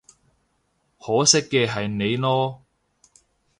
[0.99, 2.61] 可惜嘅係你囉